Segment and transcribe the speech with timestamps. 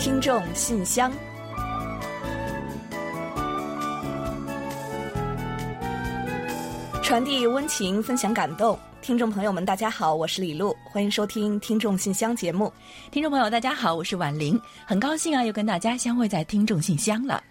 [0.00, 1.12] 听众信箱，
[7.02, 8.78] 传递温情，分享感动。
[9.02, 12.72] 听众朋友们，大家好，我是李璐，欢迎收听《听众信箱》节目。
[13.10, 17.44] 听众朋友，大家好，我是婉玲，很高兴啊，又跟大家相会在《听众信箱》了。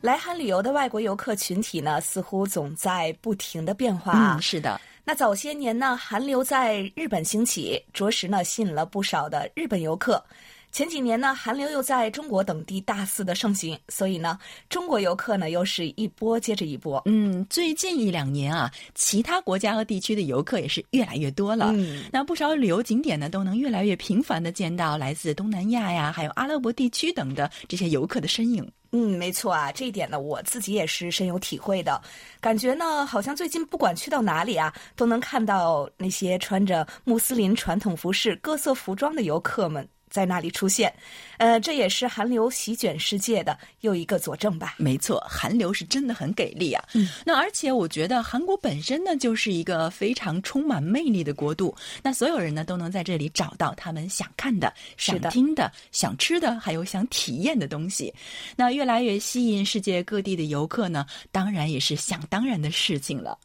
[0.00, 4.36] 来韩旅游的外国游客群体呢，似乎总在不停的变化啊。
[4.38, 10.24] 嗯，是的，那早些年呢，韩流在日本兴起，着实呢吸引了不少的日本游客。
[10.72, 14.38] 前几年呢，韩流又在中国等地大肆的盛行，所以呢，
[14.68, 17.02] 中国游客呢又是一波接着一波。
[17.06, 21.72] 嗯，最近一两年啊，其他国家和地区的游客也是越来越多了。
[21.74, 28.66] 嗯，那不少旅游景点呢，都能越来越频繁的见到来自东南亚呀，还有阿拉伯地区等的这些游客的身影。
[28.92, 32.00] 嗯，没错啊，这一点呢，我自己也是深有体会的。
[32.40, 39.86] 感觉呢，好像最近不管去到哪里啊，都能看到那些穿着穆斯林传统服饰、各色服装的游客们。
[40.10, 40.92] 在那里出现，
[41.38, 44.74] 呃，这也是韩流席卷世界的又一个佐证吧。
[44.76, 46.84] 没错，韩流是真的很给力啊。
[46.94, 51.74] 嗯，那而且我觉得韩国本身呢，就是一个非常充满魅力的国度。
[52.02, 58.12] 那所有人呢，都能在这里找到他们想看的、想听的、想吃的，还有想体验的东西。
[58.56, 63.38] 那越来越吸引世界各地的游客呢，当然也是想当然的事情了。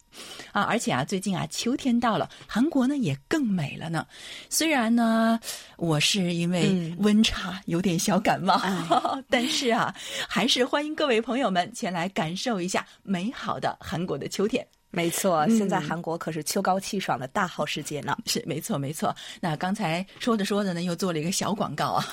[0.52, 4.06] 啊，而且啊，最近啊，秋天到了，韩国呢也更美了呢。
[4.50, 5.40] 虽然呢，
[5.78, 9.94] 我是因为温差有点小感冒，嗯、 但是啊，
[10.28, 14.66] 还是欢迎各位朋友们前来感受一下美好的韩国的秋天。
[14.92, 18.18] 没错，现在韩国可是秋高气爽的大好时节呢。
[18.28, 19.14] 是，没错，没错。
[19.42, 22.06] 那刚才说着说着呢，又做了一个小广告啊。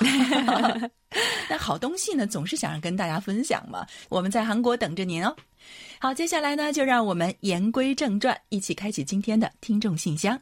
[1.49, 3.87] 那好东西呢，总是想跟大家分享嘛。
[4.09, 5.33] 我们在韩国等着您哦。
[5.99, 10.41] 好，接下来呢，就让我们言归正传，一起开启今天的听众信箱。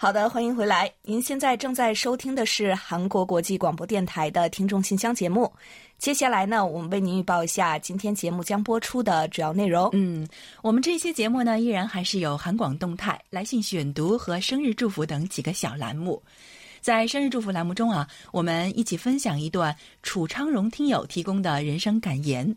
[0.00, 0.88] 好的，欢迎回来。
[1.02, 5.52] 您现在正在收听的是韩国国际广播电台的听众信箱节目。
[5.98, 9.90] 接下来呢，我们为您预报一下今天节目将播出的主要内容。
[9.94, 10.26] 嗯，
[10.62, 16.22] 我们这些节目呢，依然还是有韩广动态、来信选读和生日祝福等几个小栏目。
[16.80, 22.56] 在生日祝福栏目中啊，我们一起分享一段楚昌荣听友提供的人生感言。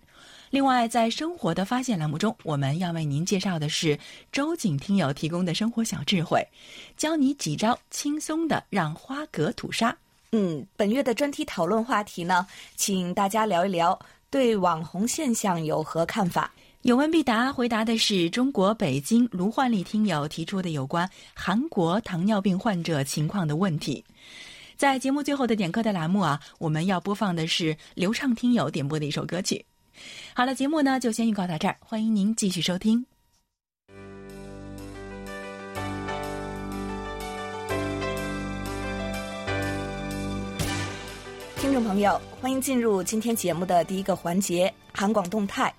[0.51, 3.97] 另外，在生活的发现栏目中，我们要为您介绍的是
[4.31, 6.47] 周景听友提供的生活小智慧，
[6.95, 9.97] 教你几招轻松的让花格吐沙。
[10.33, 13.99] 嗯，本月的专题讨论话题呢，请大家聊一聊
[14.29, 16.49] 对网红现象有何看法。
[16.83, 24.03] 有问必答，回答的是中国北京卢焕丽听友提出的有关韩国糖尿病患者情况的问题。
[24.77, 29.63] 在节目最后的点歌的栏目啊，我们要播放的是流畅听友点播的一首歌曲。
[30.33, 33.10] 好了，节目呢就先预告到这儿，欢迎您继续收听。
[41.71, 45.73] 听众朋友，欢迎进入今天节目的第一个环节——韩广动态。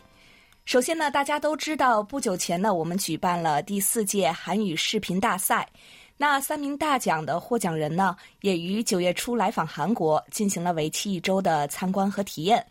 [0.64, 5.68] 首先呢，大家都知道，不久前呢，我们举办了第四届韩语视频大赛。
[6.16, 12.66] 那三名大奖的获奖人呢，也于九月初来访韩国，进行了为期一周的参观和体验。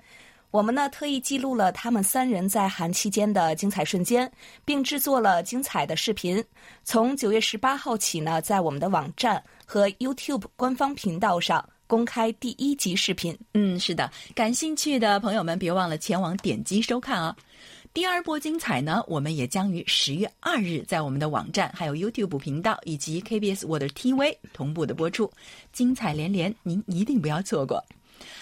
[0.49, 4.29] 我们呢，特意记录了他们三人在韩期间的精彩瞬间，
[4.65, 6.43] 并制作了精彩的视频。
[6.83, 13.37] 从九月十八号起呢，在我们的网站和 YouTube 官方频道上公开第一集视频。
[13.53, 17.35] 嗯，是的，感兴趣的朋友们别忘了前往点击收看啊。
[17.93, 25.29] 第二波精彩呢，我们也将于十月二日在我们的网站、还有 YouTube 频道以及 KBS World TV 同步的播出，
[25.73, 27.83] 精彩连连，您一定不要错过。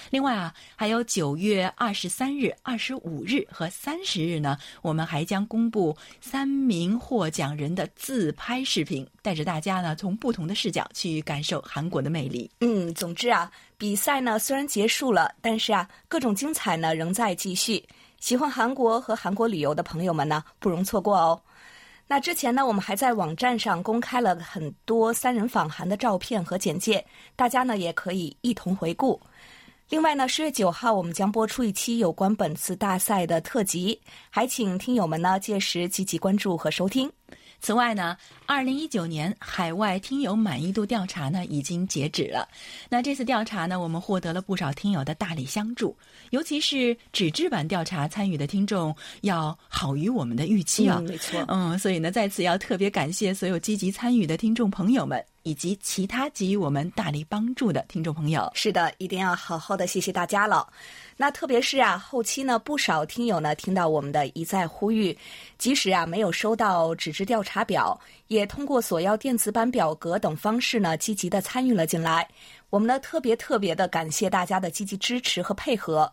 [0.10, 12.50] 另外啊，还有九月二十三日、二十五日和三十日呢，我们还将公布三名获奖人的自拍视频，带着大家呢从不同的视角去感受韩国的魅力。
[12.62, 17.84] 嗯，总之啊，比赛呢虽然结束了，但是啊，各种精彩呢仍在继续。
[18.20, 21.42] 喜欢韩国和韩国旅游的朋友们呢，不容错过哦。
[22.12, 27.06] 那之前呢，我们还在网站上公开了很多三人访韩的照片和简介，
[27.36, 29.22] 大家呢也可以一同回顾。
[29.90, 34.00] 另外呢，十月九号我们将播出一期有关本次大赛的特辑，
[34.30, 37.12] 还请听友们呢届时积极关注和收听。
[37.62, 42.48] 此外呢，二零一九年海外听友满意度调查呢已经截止了。
[42.90, 45.96] 那这次调查呢，我们获得了不少听友的大力相助，
[46.32, 50.98] 尤其是纸质版调查参与的听众要好于我们的预期啊。
[51.00, 55.24] 嗯没错嗯，所以呢，在此要特别感谢所有积极参与的听众朋友们。
[55.44, 58.52] 以及其他给予我们大力帮助的听众朋友。
[58.54, 60.68] 是的，一定要好好的谢谢大家了。
[61.22, 65.18] 那特别是啊，后期呢，不少听友呢听到我们的一再呼吁，
[65.58, 68.00] 即使啊没有收到纸质调查表，
[68.30, 72.26] 也通过索要电子版表格等方式呢，积极的参与了进来。
[72.70, 76.10] 我们呢特别特别的感谢大家的积极支持和配合。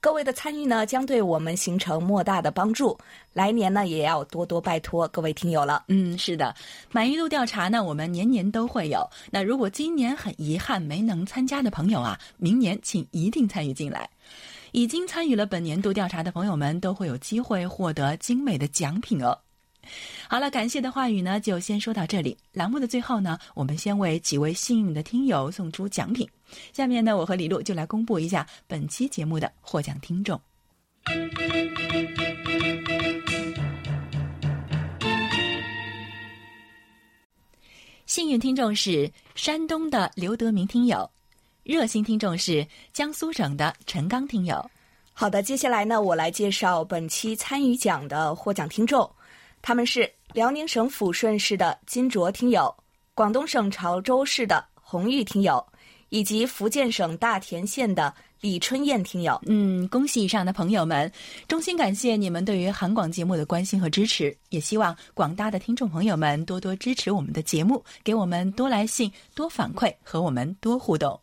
[0.00, 2.96] 各位的参与呢，将对我们形成莫大的帮助。
[3.32, 5.84] 来年呢，也要多多拜托各位听友了。
[5.88, 6.54] 嗯，是的，
[6.92, 9.04] 满意度调查呢，我们年年都会有。
[9.30, 14.08] 那如果今年很遗憾没能参加的朋友啊，明年请一定参与进来。
[14.72, 19.36] 已经参与了本年度调查的朋友们，都会有机会获得精美的奖品哦。
[20.28, 22.36] 好了，感谢的话语呢，就先说到这里。
[22.52, 26.28] 栏目的最后呢，我们先为几位幸运的听友送出奖品。
[26.72, 30.40] 下面呢，我和李璐就来公布一下本期节目的获奖听众。
[38.06, 41.08] 幸运听众是山东的刘德明听友，
[41.62, 44.70] 热心听众是江苏省的陈刚听友。
[45.12, 49.08] 好的，接下来呢，我来介绍本期参与奖的获奖听众，
[49.60, 52.74] 他们是辽宁省抚顺市的金卓听友，
[53.14, 55.64] 广东省潮州市的红玉听友。
[56.08, 61.10] 以及福建省大田县的李春燕听友，嗯，恭喜以上的朋友们，
[61.48, 71.18] 衷心感谢你们对于韩广节目的关心和支持，也希望广大的听众朋友们多多支持我们的节目，给我们多来信、多反馈和我们多互动。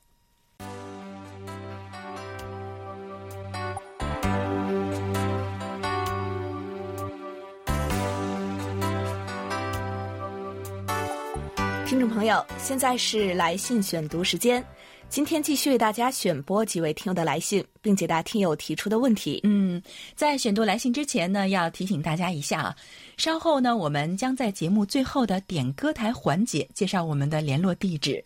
[11.87, 14.61] 听众朋友，现在是来信选读时间。
[15.07, 19.39] 今天继续为大家选播几位听友的来信，并解答听友提出的问题。
[19.43, 19.81] 嗯，
[20.13, 22.75] 在选读来信之前呢，要提醒大家一下啊，
[23.15, 28.21] 稍后呢，我们将在节目最后的点歌台环节介绍我们的联络地址。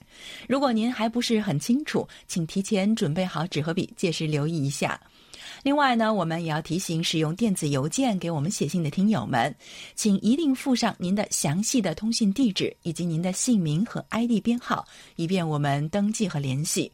[0.47, 4.99] 如果您还不是很清楚，请提前准备好纸和笔，届时留意一下。
[5.63, 9.53] 另外呢，我们也要提醒使用电子邮件给我们写信的听友们，
[9.95, 14.85] 请一定附上您的详细的通信地址以及您的姓名和 ID 编号，
[15.15, 16.91] 以便我们登记和联系。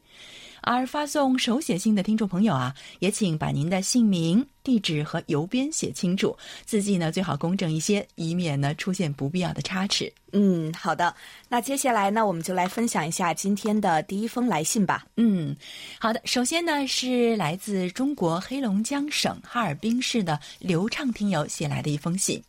[0.65, 6.35] 而发送手写信的听众朋友啊，也请把您的姓名、地址和邮编写清楚，
[6.65, 10.11] 字迹呢最好工整一些，以免呢出现不必要的差池。
[10.31, 11.15] 嗯，好的。
[11.47, 15.05] 那接下来呢，我们就来分享一下今天的第一封来信吧。
[15.17, 15.55] 嗯，
[15.99, 16.19] 好的。
[16.25, 22.41] 首先呢，是来自中国黑龙江省哈尔滨市的刘畅听友写来的一封信。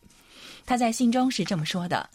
[0.65, 2.09] 他在信中是这么说的：“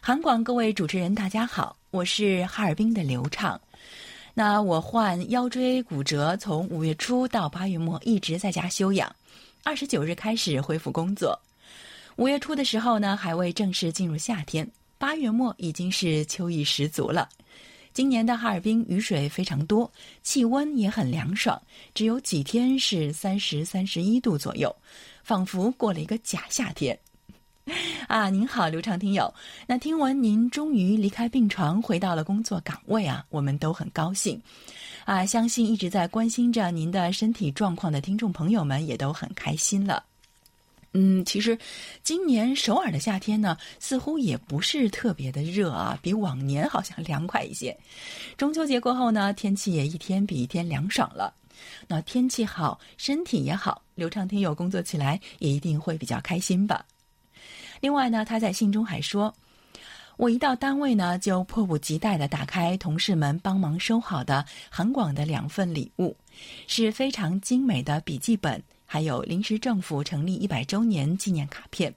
[0.00, 3.60] 韩广各位主持人，大家好，我是哈尔滨的刘畅。”
[4.38, 9.10] 那我患腰椎骨折，从五月初到八月末一直在家休养，
[9.64, 11.40] 二十九日开始恢复工作。
[12.16, 17.26] 五月初的时候呢，还未正式进入夏天，八月末已经是秋意十足了。
[17.94, 19.90] 今年的哈尔滨雨水非常多，
[20.22, 21.58] 气温也很凉爽，
[21.94, 24.76] 只有几天是三十三十一度左右，
[25.22, 26.98] 仿佛过了一个假夏天。
[28.06, 29.32] 啊，您好，刘畅听友。
[29.66, 34.40] 那听闻您终于离开病床，回到了工作岗位啊，我们都很高兴。
[35.04, 40.04] 啊，相信一直在关心着您的身体状况的听众朋友们也都很开心了。
[40.92, 41.58] 嗯，其实
[42.04, 47.76] 今年首尔的夏天呢，似乎也不是特别的热啊，比往年好像凉快一些。
[48.36, 51.34] 中秋节过后呢，天气也一天比一天凉爽了。
[51.88, 56.84] 那天气好，身体也好，刘畅听友工作起来也一定会比较开心吧。
[57.80, 59.34] 另外呢，他在信中还说
[60.16, 66.16] ：“我一到单位呢，就迫不及待的打开同事们帮忙收好的韩广的两份礼物，
[66.66, 71.94] 是非常精美的笔记本，还有临时政府成立一百周年纪念卡片，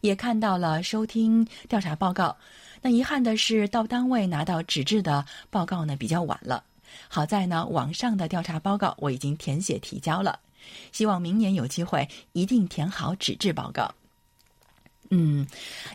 [0.00, 2.36] 也看到了收听调查报告。
[2.82, 6.62] 那遗憾的是，到单位拿到纸质的报告呢比较晚了。
[7.08, 10.38] 好在呢，网上的调查报告我已经填写提交了，
[10.92, 13.92] 希望明年有机会一定填好纸质报告。”
[15.12, 15.44] 嗯，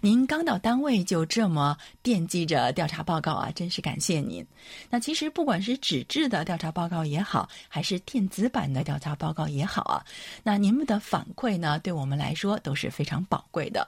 [0.01, 4.45] 您刚到单位就这么惦记着调查报告啊，真是感谢您。
[4.89, 10.05] 那其实不管是纸质的调查报告也好，还是电子版的调查报告也好啊，
[10.43, 13.87] 那您们的反馈呢，对我们来说都是非常宝贵的。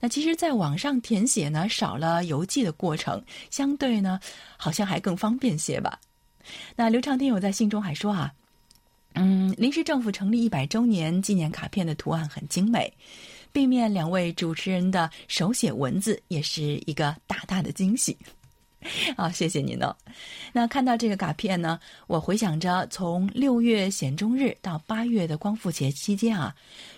[0.00, 4.18] 那其实，在网上填写呢，少了邮寄的过程，相对呢，
[4.56, 5.98] 好像还更方便些吧。
[6.74, 8.34] 那刘畅听友在信中还说啊，
[9.14, 12.92] 嗯，临时政府成立一百周年纪念卡片的图案很精美。
[13.56, 18.14] 背面两位主持人的手写文字也是一个大大的惊喜。
[19.16, 19.96] 啊，谢谢您哦。
[20.52, 26.54] 那看到这个卡片呢，我回想着从六月显中日到八月的光复节期间啊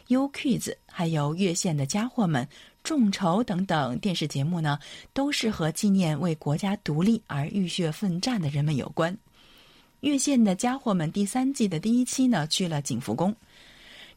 [0.09, 2.45] ，U Kids 还有月线的家伙们、
[2.83, 4.81] 众筹等等电视节目呢，
[5.13, 9.17] 都是和纪念为国家独立而浴血奋战的人们有关。
[10.01, 13.33] 月线的家伙们第三季的第一期呢，去了景福宫。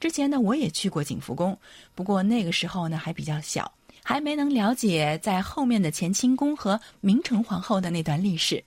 [0.01, 1.57] 之前呢，我也去过景福宫，
[1.95, 3.71] 不过那个时候呢，还比较小。
[4.03, 8.61] 还没能了解在后面的乾清宫和明成皇后的那段历史，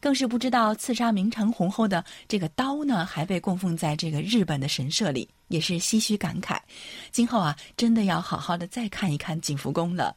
[0.00, 6.58] 更是不知道刺杀明成皇后的这个刀呢，还被供奉在这个日本的神社里，也是唏嘘感慨。
[7.10, 10.14] 今后啊，真的要好好的再看一看景福宫了。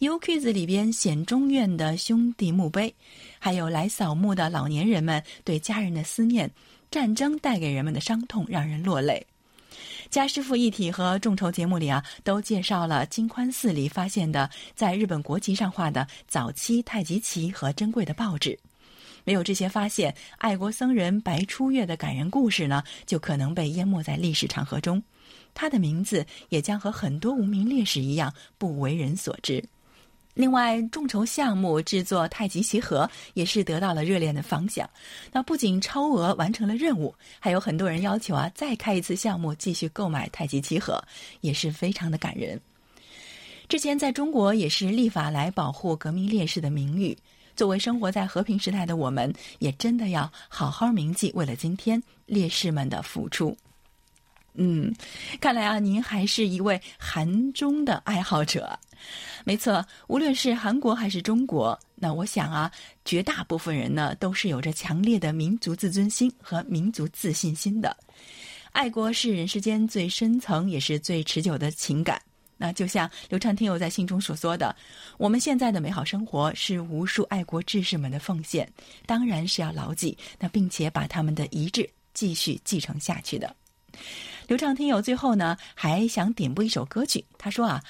[0.00, 2.94] U Quiz 里边显中院的兄弟墓碑，
[3.38, 6.50] 还有来扫墓的老年人们对家人的思念，
[6.90, 9.26] 战争带给人们的伤痛让人落泪。
[10.10, 18.58] 家师傅一体和众筹节目里啊，都介绍了金宽寺里发现的在日本国旗上画的早期太极旗和珍贵的报纸。
[19.24, 25.02] 没有这些发现，爱国僧人白初月的感人故事呢，就可能被淹没在历史长河中，
[25.54, 29.62] 他的名字也将和很多无名烈士一样不为人所知。
[30.34, 34.88] 另外，众筹项目制作太极旗盒也是得到了热烈的反响。
[35.30, 41.02] 那不仅超额完成了任务，还有很多人要求啊再开一次项目，继续购买太极旗盒，
[41.42, 42.60] 也是非常的感人。
[43.68, 47.16] 之前在中国也是立法来保护革命烈士的名誉。
[47.54, 53.54] 作为生活在和平时代的我们，也真的要好好铭记为了今天烈士们的付出。
[54.54, 54.94] 嗯，
[55.40, 58.78] 看来啊，您还是一位韩中的爱好者。
[59.44, 62.70] 没错，无论是韩国还是中国，那我想啊，
[63.04, 67.96] 绝大部分人呢都是有着强烈的民族自尊心和民族自信心的。
[68.70, 72.22] 爱国是人世间最深层也是最持久的情感。
[72.56, 74.74] 那就像刘畅听友在信中所说的，
[75.18, 78.70] 我们现在的美好生活是无数爱国志士们的奉献，
[79.04, 83.54] 当然是要牢记，那并且把他们的遗志继续继承下去的。
[84.46, 87.82] 刘畅听友最后呢还想点播一首歌曲，他说啊。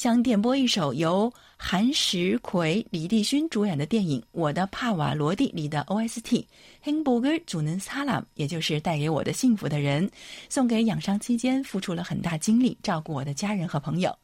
[0.00, 6.22] 想点播一首由韩石奎、李帝勋主演的电影《我的帕瓦罗蒂》里的 OST
[6.82, 10.10] 《Hamburger 主能萨拉》，也就是带给我的幸福的人，
[10.48, 14.18] 送给养伤期间付出了很大精力照顾我的家人和朋友，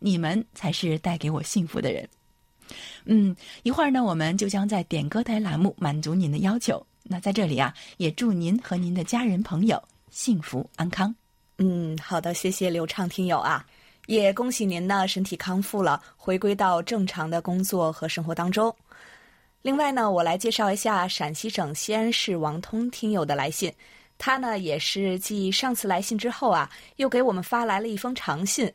[0.00, 2.08] 你们才是带给我幸福的人。
[3.04, 6.84] 嗯，一会儿呢，我们就将在点歌台栏目满足您的要求。
[7.04, 11.14] 那在这里啊，也祝您和您的家人朋友幸福安康。
[11.58, 13.64] 嗯，好的，谢谢刘畅听友啊。
[14.10, 18.74] 也恭喜您呢，身体康复了，回归到正常的工作和生活当中。
[19.62, 23.72] 另外呢，我来介绍一下陕西省西安市王通听友的来信。
[24.18, 28.70] 他呢也是继上次来信之后啊，又给我们发来了一封长信。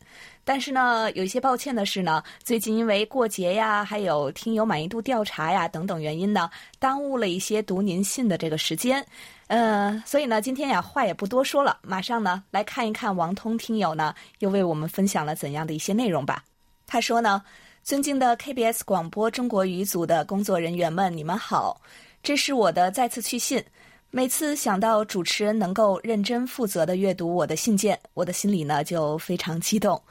[0.45, 6.49] 但是呢，有一些抱歉的是呢，最近因为过节呀，还有听友满意度调查呀等等原因呢，
[6.79, 9.05] 耽误了一些读您信的这个时间。
[9.47, 16.43] 呃，所以呢，今天呀，话也不多说了，马上呢来看一看王通听友呢又为我们分享了怎样的一些内容吧。
[16.87, 17.43] 他说呢，
[17.83, 21.79] 尊敬的 KBS 广播中国语组的工作人员们，你们好，
[22.23, 23.63] 这是我的再次去信。
[24.09, 30.01] 每次想到主持人能够认真负责的阅读我的信件，我的心里呢就非常激动，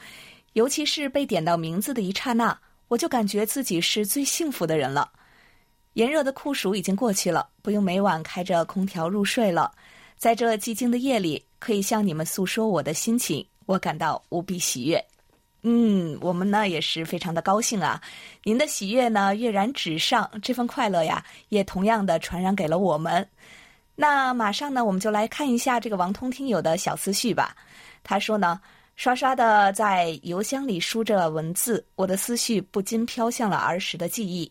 [0.52, 5.10] 尤其是被点到名字的一刹那，我就感觉自己是最幸福的人了。
[5.94, 9.72] 炎热的酷暑已经过去了，不用每晚开着空调入睡了。
[10.16, 15.04] 在这寂静的夜里，可以向你们诉说我的心情，我感到无比喜悦。
[15.62, 18.00] 嗯，我们呢也是非常的高兴啊！
[18.42, 23.26] 您的喜悦呢跃然纸上，这份快乐呀，也同样的传染给了我们。
[23.94, 27.56] 那马上呢，我们就来看一下这个王通听友的小思绪吧。
[28.02, 28.60] 他说呢，
[28.96, 34.50] 刷刷的在邮箱里输着文字，我的思绪不禁飘向了儿时的记忆。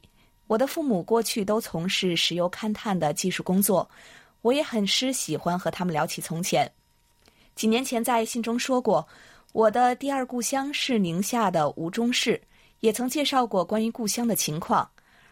[0.53, 3.89] 我的父母过去都从事石油勘探的技术工作，
[4.43, 6.71] 我也很是喜欢和他们聊起从前。
[7.55, 9.07] 几年前在信中说过，
[9.51, 12.39] 我的第二故乡是宁夏的吴忠市，
[12.81, 14.87] 也曾介绍过关于故乡的情况。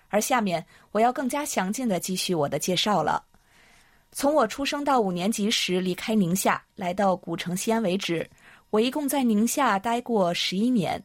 [0.10, 3.24] 而下面我要更加详尽的继续我的介绍了。
[4.12, 8.28] 从我出生到五年级时离开宁夏来到古城西安为止，
[8.72, 11.00] 我一共在宁夏待过十一年。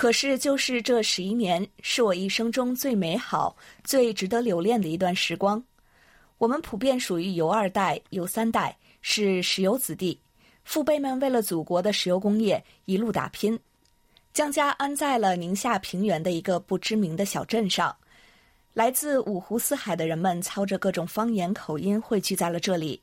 [0.00, 3.54] 可是，就是这十一年，是我一生中最美好、
[3.84, 5.62] 最值得留恋的一段时光。
[6.38, 10.18] 我们普遍属于油二代、油三代，是石油子弟。
[10.64, 13.60] 父辈们为了祖国的石油工业一路打拼，
[14.32, 17.94] 将家安在了宁夏平原的一个不知名的小镇上。
[18.72, 22.98] 来自五湖四海的人们操着各种方言口音汇聚在了这里。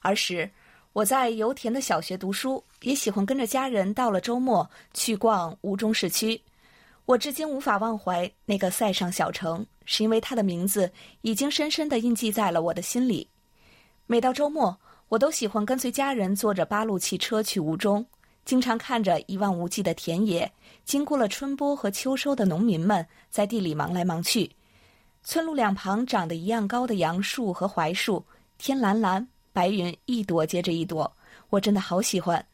[0.00, 0.50] 儿时。
[0.96, 6.40] 我在油田的小学读书，也喜欢跟着家人到了周末去逛吴中市区。
[7.04, 13.28] 我至今无法忘怀那个塞上小城，是因为它的名字已经深深地印记在了我的心里。
[14.06, 14.74] 每到周末，
[15.10, 18.06] 我都喜欢跟随家人坐着八路汽车去吴中，
[18.46, 20.50] 经常看着一望无际的田野，
[20.86, 24.50] 经过了春播和秋收的农民们在地里忙来忙去。
[25.22, 28.24] 村路两旁长得一样高的杨树和槐树，
[28.56, 31.10] 天蓝蓝，白云一朵接着一朵，
[31.48, 32.44] 我真的好喜欢。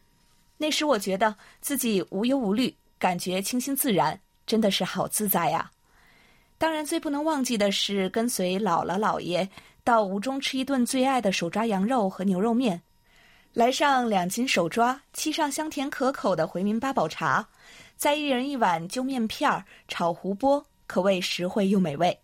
[0.57, 4.17] 那时我觉得自己无忧无虑，感觉清新自然，
[4.47, 5.69] 真的是好自在呀。
[6.59, 9.49] 当然，最不能忘记的是跟随姥姥姥爷
[9.83, 12.81] 到吴中吃一顿最爱的手抓羊肉和牛肉面，
[13.53, 17.45] 来上两斤手抓，沏上香甜可口的回民八宝茶，
[17.97, 22.17] 再一人一碗揪面片儿炒胡波，可谓实惠又美味。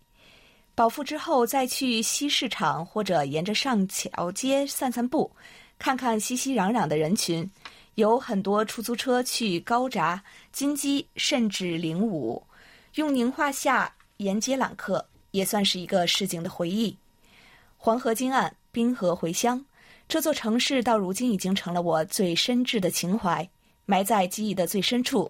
[0.79, 5.29] 饱腹之后，再去西市场或者沿着上桥街散散步，
[5.77, 7.51] 看看熙熙攘攘的人群，
[7.95, 12.41] 有很多出租车去高闸、金鸡，甚至灵武，
[12.95, 13.93] 用宁化下。
[14.19, 16.95] 沿街揽客也算是一个市井的回忆。
[17.77, 19.61] 黄河金岸，滨河回乡，
[20.07, 23.45] 这座城市到如今已经成了我最深挚的情怀，
[23.85, 25.29] 埋在记忆的最深处，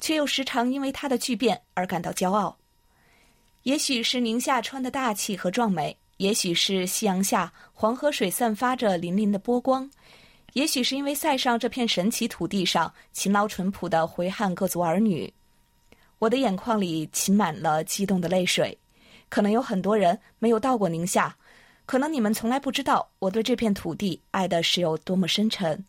[0.00, 2.56] 却又时常因为它的巨变而感到骄傲。
[3.66, 9.90] 也许是宁夏川的大气和壮美，也许是夕阳下黄河水散发着粼粼的波光，
[10.52, 15.34] 也许是因为塞上这片神奇土地上勤劳淳朴的回汉各族儿女。
[16.20, 18.78] 我的眼眶里噙满了激动的泪水，
[19.28, 21.36] 可能有很多人没有到过宁夏，
[21.86, 25.84] 可能你们从来不知道我对这片土地爱的是有多么深沉。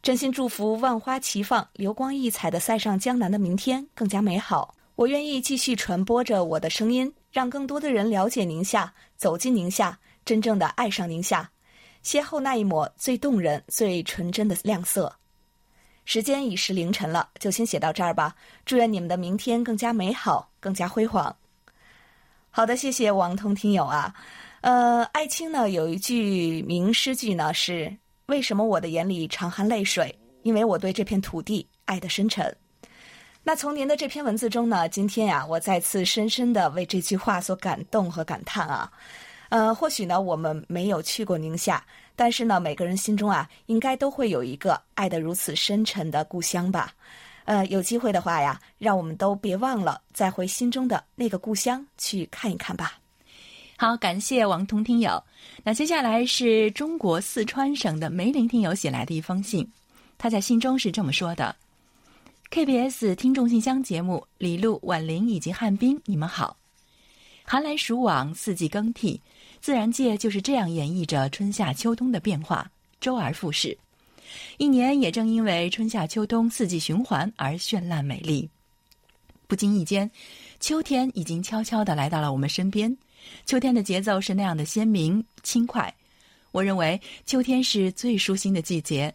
[0.00, 4.72] 真心祝福万花齐放、流光溢彩的塞上江南的明天更加美好。
[4.98, 11.48] 我愿意继续传播着我的声音，让更多的人了解宁夏，走进宁夏，真正的爱上宁夏，
[12.02, 15.14] 邂逅那一抹最动人、最纯真的亮色。
[16.04, 18.34] 时间已是凌晨了，就先写到这儿吧。
[18.64, 21.36] 祝愿你们的明天更加美好，更加辉煌。
[22.50, 24.12] 好的，谢谢王通听友啊。
[24.62, 30.12] 呃，艾青呢有一句名诗句呢是：“为什么我的眼里常含泪水？
[30.42, 32.52] 因为我对这片土地爱的深沉。”
[33.48, 38.92] 那从您的这篇文字中呢，今天呀，我再次深深的为这句话所感动和感叹啊。
[39.48, 41.82] 呃，或许呢，我们没有去过宁夏。
[42.14, 46.92] 但是呢，每个人心中啊，应该都会有一个爱得如此深沉的故乡吧？
[47.46, 52.98] 呃，有机会的话呀，让我们都别忘了再回心中的那个故乡去看一看吧。
[53.78, 55.24] 好，感谢王彤听友。
[55.64, 59.66] 那接下来是中国四川省的梅林听友写来的一封信，
[60.18, 61.56] 他在信中是这么说的
[62.50, 66.56] ：“KBS 听众信箱节目，李璐、婉玲以及汉斌，你们好。
[67.44, 69.20] 寒来暑往，四季更替。”
[69.60, 73.76] 自然界就是这样演绎着春夏秋冬的变化，周而复始。
[74.56, 78.48] 一年也正因为春夏秋冬四季循环而绚烂美丽。
[79.48, 80.08] 不经意间，
[80.60, 82.96] 秋天已经悄悄地来到了我们身边。
[83.46, 85.92] 秋天的节奏是那样的鲜明轻快。
[86.52, 89.12] 我认为秋天是最舒心的季节，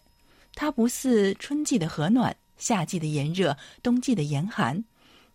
[0.56, 4.82] 它不似春季的和暖、夏季的炎热、冬季的严寒。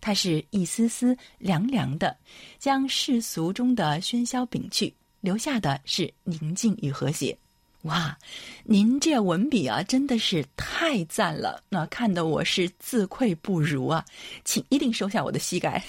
[0.01, 2.17] 它是一丝丝凉凉的，
[2.59, 7.37] 将世俗中的喧嚣摒去，留下的是宁静与和谐。
[7.83, 8.17] 哇，
[8.64, 11.62] 您这文笔啊，真的是太赞了！
[11.69, 14.05] 那看得我是自愧不如啊，
[14.45, 15.83] 请一定收下我的膝盖。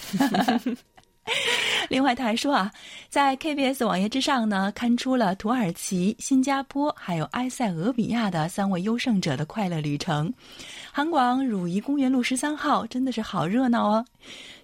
[1.89, 2.71] 另外，他还说啊，
[3.09, 10.31] 在 KBS 网页之上呢，刊出了土耳其、新加坡还有埃塞俄比亚的三位优胜者的快乐旅程。
[10.91, 14.05] 韩广汝仪公园路十三号真的是好热闹哦，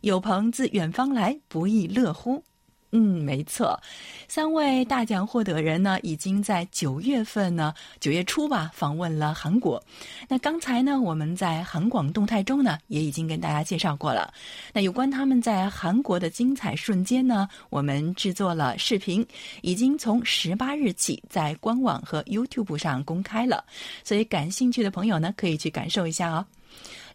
[0.02, 2.44] 有朋自远方来，不亦乐乎。
[2.98, 3.78] 嗯，没错，
[4.30, 9.84] 三位大奖获得人呢，已经在九月份呢，九月初吧，访问了韩国。
[10.30, 14.34] 那刚才呢，我们在韩广动态中呢，也已经跟大家介绍过了。
[14.72, 19.28] 那有关他们在韩国的精彩瞬间呢，我们制作了视频，
[19.62, 23.62] 已经从十八日起在官网和 YouTube 上公开了，
[24.06, 26.46] 所以感兴趣的朋友呢，可以去感受一下哦。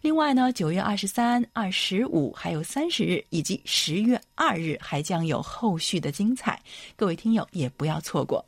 [0.01, 6.59] 另外呢，九月二十三、二十五，还有三十日，以及十月二日，还将有后续的精彩，
[6.95, 8.43] 各位听友也不要错过。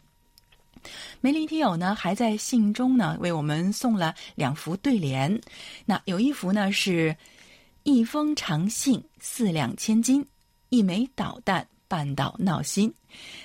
[1.21, 5.39] 梅林听友呢，还在信中呢为我们送了两幅对联，
[5.85, 7.15] 那有一幅呢是
[7.83, 10.25] “一封长信四两千金，
[10.69, 12.91] 一枚导弹半岛闹心”，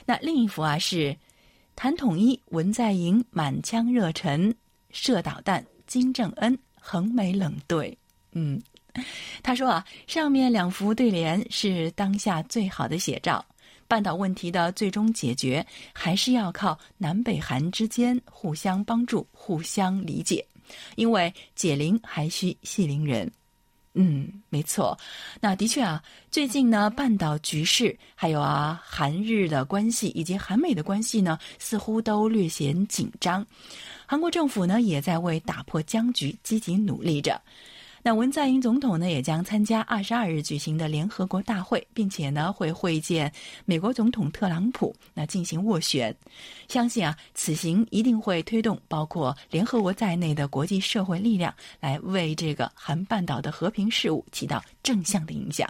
[0.06, 1.14] 那另一幅啊是
[1.76, 4.52] “谭统一文在寅满腔热忱，
[4.92, 6.58] 射导弹金正恩”。
[6.90, 7.96] 横眉冷对，
[8.32, 8.58] 嗯，
[9.42, 13.44] 他说啊，上面两幅对联是当下最好的写照。
[13.86, 20.42] 半岛问题的最终解决，还是要靠南北韩之间互相帮助、互相理解，
[20.96, 23.30] 因为解铃还需系铃人。
[23.92, 24.96] 嗯，没错。
[25.40, 33.44] 那的确啊，最近呢，半岛局势，还有啊，韩日的关系以及韩美的关系呢，似乎都略显紧张。
[34.10, 37.38] 韩国政府呢，也在为打破僵局积极努力着。
[38.02, 43.30] 那文在寅总统呢，也将参加二十二日举行的联合国大会，并且呢，会会见
[43.66, 46.16] 美国总统特朗普，那进行斡旋。
[46.68, 55.68] 相信啊，此行一定会推动包括联合国在内的国际社会力量，来为这个韩半岛的和平事务起到正向的影响。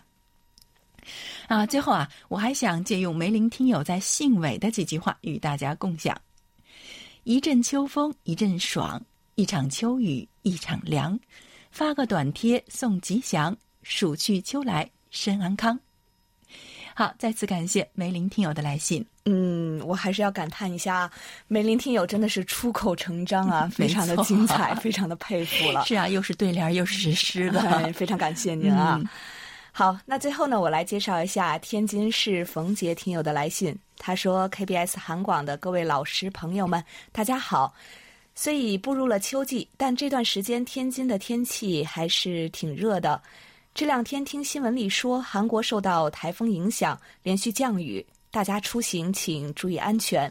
[1.49, 6.17] 啊，最后啊，我还想借用梅林听友在信尾的几句话与大家共享：
[7.25, 9.01] 一阵秋风一阵爽，
[9.35, 11.19] 一场秋雨一场凉。
[11.71, 15.79] 发个短贴送吉祥，暑去秋来身安康。
[16.95, 19.05] 好，再次感谢梅林听友的来信。
[19.27, 21.09] 嗯，我还是要感叹一下，
[21.47, 25.85] 梅林听友真的是出口成章啊， 非常的精彩，非常的佩服了。
[25.87, 29.01] 是啊，又是对联又是诗的，非常感谢您啊。
[29.79, 33.79] 好，那最后呢，我来介绍一下天津市冯杰听友的来信。
[33.97, 37.73] 他说：“KBS 韩广的各位老师朋友们，大家好。”
[38.35, 43.23] 虽已步入了秋季，但这段时间天津的天气还是挺热的。
[43.73, 50.29] 这两天听新闻里说，韩国受到台风影响，连续降雨，大家出行请注意安全。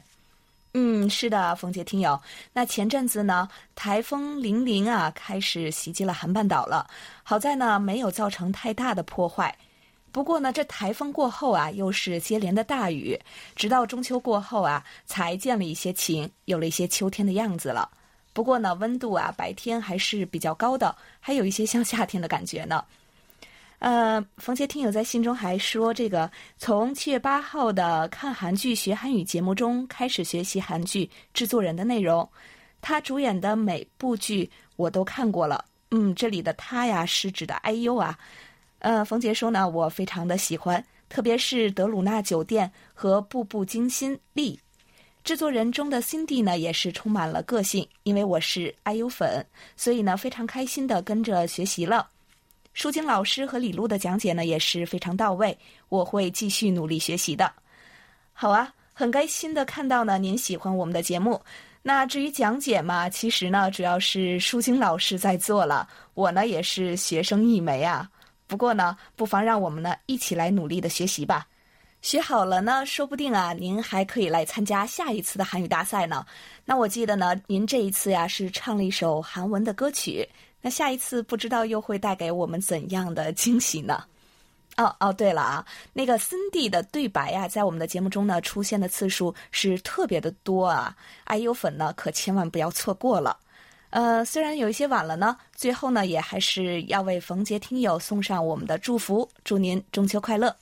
[0.80, 2.22] 嗯，是的，冯杰听友。
[2.54, 6.88] 那前阵子呢，台风零零啊开始袭击了韩半岛了，
[7.24, 9.58] 好在呢没有造成太大的破坏。
[10.12, 13.20] 不过呢，这台风过后啊，又是接连的大雨，
[13.56, 17.90] 直到中秋过后啊，才见了一些晴，有了一些秋天的样子了。
[18.32, 22.86] 不过呢，温度啊，白天还是比较高的，还有一些像夏天的感觉呢。
[23.80, 32.28] 呃，冯杰听友在信中还说，这个从七月八号的看韩剧学韩语节目中开始学习韩剧制作人的内容，
[32.82, 35.64] 他主演的每部剧我都看过了。
[35.92, 38.18] 嗯，这里的他呀，是指的 IU 啊。
[38.80, 44.60] 呃，冯杰说呢，我非常的喜欢，特别是德鲁纳酒店和步步惊心丽。
[45.24, 47.88] 制作人中的 Cindy 呢，也是充满了个性。
[48.04, 52.10] 因为我是 IU 粉，所以呢非常开心的跟着学习了。
[52.78, 55.58] 舒晶老师和李璐的讲解呢也是非常到位，
[55.90, 57.52] 我会继续努力学习的。
[58.34, 61.42] 好啊，很开心的看到呢您喜欢我们的节目。
[61.82, 68.08] 那至于讲解嘛，其实呢主要是舒晶老师在做了，我呢也是学生一枚啊。
[68.46, 71.48] 不过呢，不妨让我们呢一起来努力的学习吧。
[72.04, 76.24] 学好了呢，说不定啊，您还可以来参加下一次的韩语大赛呢。
[76.64, 80.30] 那我记得呢，您这一次呀是唱了一首韩文的歌曲，
[80.68, 84.04] 那下一次不知道又会带给我们怎样的惊喜呢？
[84.76, 90.94] 哦哦，对了啊，那个森蒂的对白呀，在我们的节目中呢出现的次数是特别的多啊
[91.28, 93.38] ，IU 粉呢可千万不要错过了。
[93.92, 100.54] 呃，虽然有一些晚了呢，最后呢也还是要为冯杰听友送上我们的祝福，祝您中秋快乐。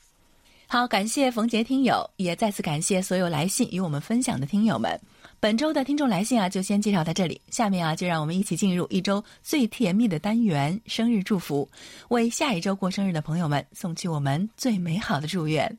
[0.67, 5.01] 好，感谢冯杰听友，也再次感谢所有来信与我们分享的听友们。
[5.45, 7.39] 本周的听众来信啊，就先介绍到这里。
[7.51, 11.69] 下面啊，就让我们一起进入一周最甜蜜的单元——生日祝福，
[12.07, 15.77] 为下一周过生日的朋友们送去我们最美好的祝愿。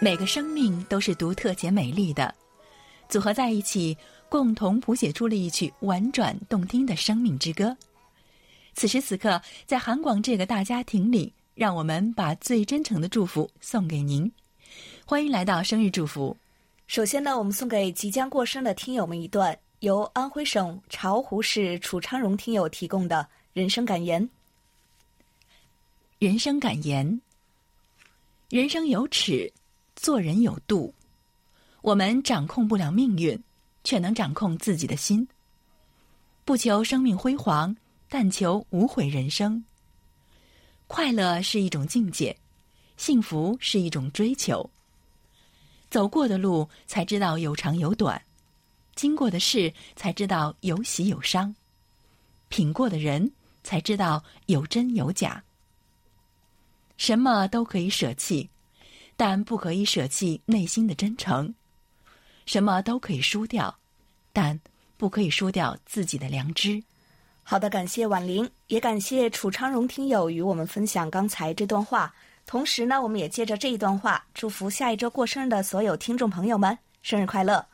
[0.00, 2.34] 每个生命都是独特且美丽的，
[3.08, 3.96] 组合在一起。
[4.28, 7.74] 共同谱写出了一曲婉转动听的生命之歌。
[8.74, 14.30] 此时此刻，在韩广这个大家庭里，让我们把最真诚的祝福送给您。
[15.06, 16.36] 欢迎来到生日祝福。
[16.86, 24.28] 首先呢，我们送给即将过生的听友们一段由安徽省巢湖市楚昌荣听友提供的人生感言。
[26.18, 27.20] 人生感言：
[28.50, 29.52] 人生有尺，
[29.96, 30.92] 做人有度。
[31.80, 33.40] 我们掌控不了命运。
[33.86, 35.28] 却能掌控自己的心。
[36.46, 37.76] 不求生命辉煌，
[38.08, 39.64] 但求无悔人生。
[40.86, 42.36] 快乐是一种境界，
[42.96, 44.68] 幸福是一种追求。
[45.90, 48.20] 走过的路才知道有长有短，
[48.94, 51.54] 经过的事才知道有喜有伤，
[52.48, 55.42] 品过的人才知道有真有假。
[56.96, 58.48] 什么都可以舍弃，
[59.16, 61.54] 但不可以舍弃内心的真诚。
[62.46, 63.78] 什么都可以输掉，
[64.32, 64.60] 但
[64.96, 66.82] 不可以输掉自己的良知。
[67.46, 72.10] 好的，感谢婉玲，也感谢楚昌荣听友与我们分享刚才这段话。
[72.46, 77.64] 同时呢，我们也借着这一段话，祝福下一周过生日的所有听众朋友们生日快乐。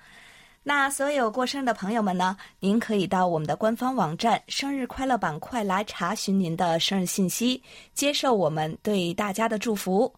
[0.65, 7.63] 那所有过生日的朋友们呢，您可以到我们的官方网站“生日快乐”板块来查询您的生日信息，
[7.95, 10.13] 接受我们对大家的祝福。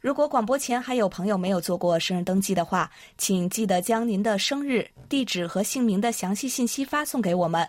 [0.00, 7.68] 如果广播前还有朋友没有做过生日登记的话，请记得将您的生日、地址和姓名的详细信息发送给我们，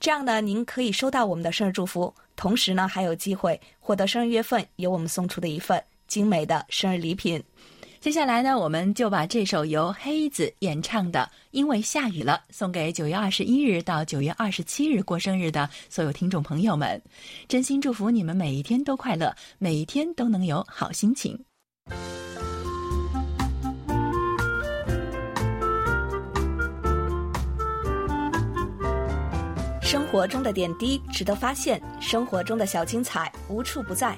[0.00, 7.42] 这样呢，您可以收到我们的生日祝福，同时呢，还有机会获得生日月份由我们送出的一份精美的生日礼品。
[8.00, 17.02] 接下来呢，我们就把这首由黑子演唱的《因为下雨了》送给九月二十一日到九月二十七日过生日的所有听众朋友们，
[17.48, 21.36] 真心祝福你们每一天都快乐，每一天都能有好心情。
[29.88, 34.14] 生活中的点滴值得发现，生活中的小精彩无处不在。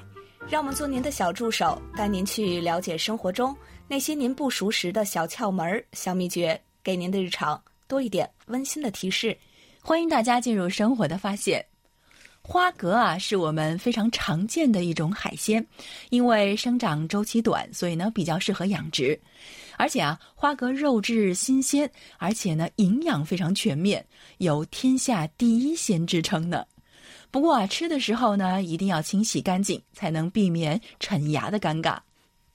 [0.49, 3.55] 让我们做您的小助手，带您去了解生活中
[3.87, 7.57] 那些您不熟识的小窍门、小秘诀，给您的日常
[7.87, 9.37] 多一点温馨的提示。
[9.81, 11.65] 欢迎大家进入生活的发现。
[12.41, 15.65] 花蛤啊，是我们非常常见的一种海鲜，
[16.09, 19.17] 因为生长周期短，所以呢比较适合养殖。
[19.81, 24.05] 而且啊，花蛤肉质新鲜，而且呢营养非常全面，
[24.37, 26.63] 有“天下第一鲜”之称呢。
[27.31, 31.97] 不过啊，吃的时候呢，一定要清洗干净，才能避免啃牙的尴尬。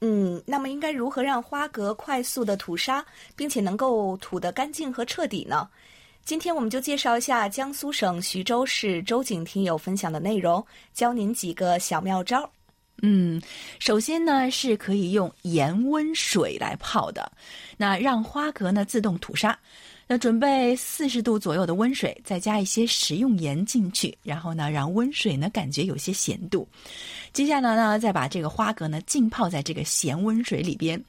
[0.03, 5.69] 嗯，那么应该如何让花蛤快速的吐沙，并且能够吐得干净和彻底呢？
[6.25, 12.49] 今天我们就介绍一下江苏省徐州市周景听友分享的内容，教您几个小妙招。
[13.03, 13.41] 嗯，
[13.79, 17.31] 首先呢是可以用盐温水来泡的，
[17.77, 19.59] 那让花蛤呢自动吐沙。
[20.09, 26.67] 那准备四十度左右的温水，再加一些食用盐进去，然后呢，让温水呢感觉有些咸度。
[27.33, 31.03] 接下来呢，再把这个花蛤呢浸泡在这个咸温水里边。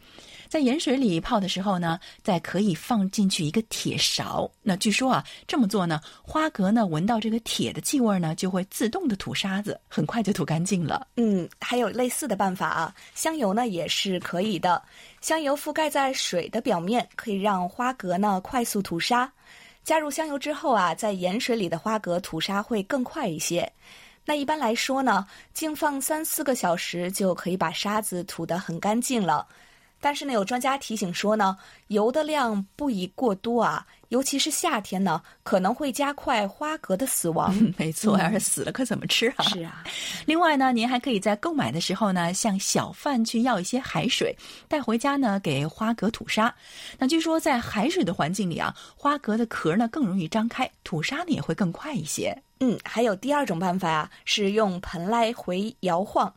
[0.50, 4.50] 在盐水里泡的时候呢，再可以放进去一个铁勺。
[4.62, 11.08] 那据说啊，这么做呢，花蛤呢闻到这个铁的气味呢，就会自动的吐沙子，很快就吐干净了。
[11.16, 14.82] 嗯，还有类似的办法啊，香油呢也是可以的。
[15.22, 19.32] 香油覆盖在水的表面，可以让花蛤呢快速吐沙。
[19.84, 23.72] 加入香油之后啊，在盐水里的花蛤吐沙会更快一些。
[24.26, 29.48] 那一般来说呢，静放三四个小时就可以把沙子吐得很干净了。
[30.00, 31.58] 但是呢，有专家提醒说呢，
[31.88, 37.54] 油的量不宜过多啊，尤其是夏天呢，可能会加快花蛤的死亡。
[37.78, 39.44] 没错，要是死了可怎么吃啊？
[39.46, 39.84] 是啊。
[40.26, 44.36] 另外呢，您还可以在购买的时候呢，向小贩去要一些海水，
[44.68, 46.54] 带回家呢给花蛤吐沙。
[46.98, 52.38] 那据说在海水的环境里啊，花蛤的壳呢更容易张开，吐沙呢也会更快一些。
[52.60, 56.34] 嗯，还有第二种办法啊，是用盆来回摇晃。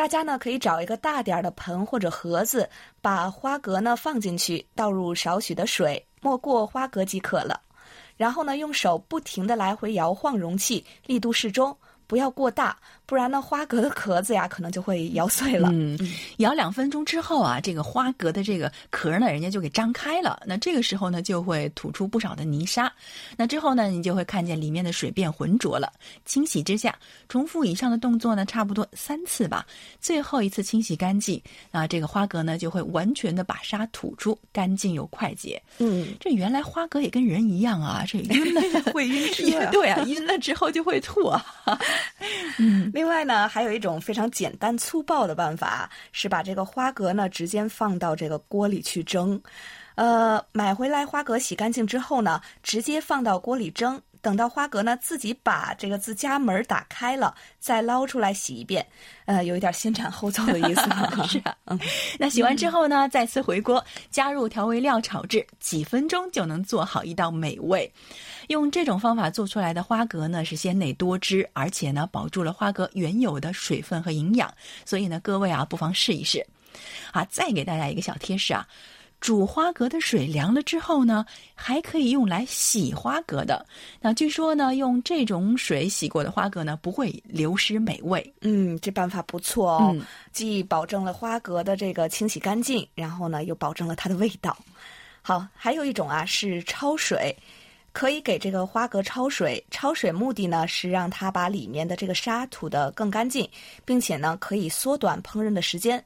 [0.00, 2.66] 大家呢可以找一个大点儿的盆或者盒子，
[3.02, 7.60] 把花蛤呢放进去，倒入少许的水，没过花蛤即可了。
[8.16, 11.76] 然后呢，用手不停的来回摇晃容器，力度适中。
[12.06, 12.78] 不要过大，
[13.10, 15.68] 不然呢，花蛤的壳子呀，可能就会咬碎了。
[15.72, 15.98] 嗯，
[16.36, 20.40] 咬两分钟之后啊，这个花蛤的这个壳呢，人家就给张开了。
[20.46, 22.88] 那这个时候呢，就会吐出不少的泥沙。
[23.36, 25.92] 那之后呢，你就会看见里面的水变浑浊了。
[26.24, 26.96] 清洗之下，
[27.28, 29.66] 重复以上的动作呢，差不多三次吧。
[30.00, 31.42] 最后一次清洗干净，
[31.72, 35.60] 那这个花蛤呢，就会完全的把沙吐出，干净又快捷。
[35.78, 38.62] 嗯，这原来花蛤也跟人一样啊，这晕了
[38.94, 39.68] 会晕车。
[39.72, 41.44] 对啊，晕了之后就会吐啊。
[42.58, 49.40] 嗯，另外呢，还有一种非常简单粗暴的办法，是把这个花蛤呢直接放到这个锅里去蒸。
[49.94, 58.86] 呃，买回来花蛤洗干净之后呢，直接放到锅里蒸，等到花蛤呢自己把这个自家门打开了，再捞出来洗一遍。
[59.24, 60.82] 呃，有一点先斩后奏的意思。
[61.28, 61.78] 是啊，嗯，
[62.18, 67.90] 那洗完之后呢，再次回锅，加入调味料炒制，几分钟就能做好一道美味。
[68.48, 74.52] 用这种方法做出来的花蛤呢，是鲜美多汁，而且呢，保住了花蛤原有的水分和营养。
[74.84, 76.44] 所以呢，各位啊，不妨试一试。
[77.12, 78.66] 啊，再给大家一个小贴士啊，
[79.20, 83.64] 煮花蛤的水凉了之后呢，还可以用来洗花蛤的。
[84.00, 88.34] 那据说呢，用这种水洗过的花蛤呢，不会流失美味。
[88.40, 89.96] 嗯，这办法不错哦，
[90.32, 94.56] 既保证了花蛤的这个清洗干净，然后呢，又保证了它的味道。
[95.22, 97.36] 好，还有一种啊，是焯水。
[97.92, 103.50] 可以给这个花蛤焯水，焯水目的呢是让它把里面的这个沙吐得更干净，
[103.84, 106.02] 并且呢可以缩短烹饪的时间。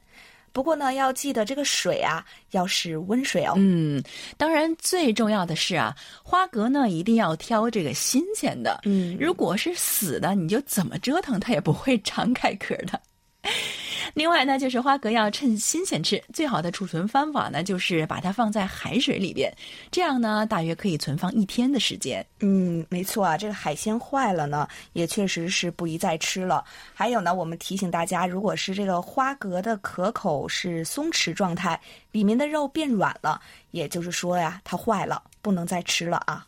[0.55, 3.55] 不过呢，要记得这个水啊要是温水哦。
[3.57, 4.01] 嗯，
[4.37, 8.79] 当然最重要的是啊，花蛤呢一定要挑这个新鲜的。
[8.85, 12.97] 嗯，如果是死的，你就怎么折腾它也不会长开壳的。
[14.13, 19.53] 另外呢，就是花蛤要趁新鲜吃，最好的储存方法呢，就是把它放在海水里边，
[19.91, 22.25] 这样呢，大约可以存放一天的时间。
[22.39, 26.63] 嗯，没错啊，这个海鲜坏了呢，也确实是不宜再吃了。
[26.93, 31.79] 还有呢，我们提醒大家，如果是这个花蛤的壳口是松弛状态，
[32.11, 36.45] 里面的肉变软了，也就是说呀，它坏了，不能再吃了啊。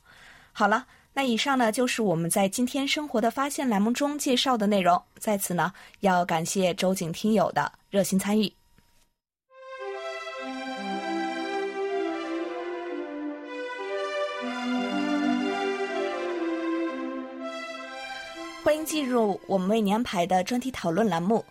[0.53, 0.85] 好了。
[1.17, 5.01] 那以上呢，就是我们在今天生活的发现栏目中介绍的内容。
[5.17, 8.53] 在此呢，要感谢周景听友的热心参与。
[18.63, 21.43] 欢迎进入我们为您安排的专题讨论栏目。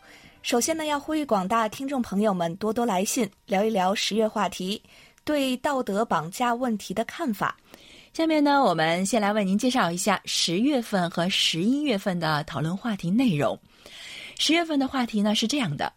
[0.43, 4.81] 首先呢，要呼吁广大听众朋友们多多来信，聊一聊十月话题
[5.25, 7.57] 对道德绑架问题的看法。
[8.17, 13.61] 下面呢，我们先来为您介绍一下十月份和十一月份的讨论话题内容。
[14.39, 15.93] 十月份的话题呢是这样的：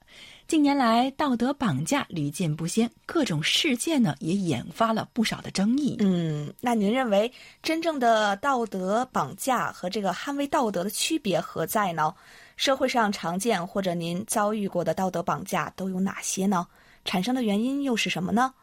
[0.45, 5.95] 近年来道德绑架屡见不鲜，各种事件呢也引发了不少的争议。
[5.99, 7.32] 嗯，那您认为
[7.63, 12.13] 真正的道德绑架和这个捍卫道德的区别何在呢？
[12.58, 16.67] 社会上常见或者您遭遇过的道德绑架都有哪些呢？
[17.05, 18.53] 产生的原因又是什么呢？